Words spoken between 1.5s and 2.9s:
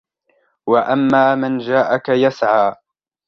جَاءَكَ يَسْعَى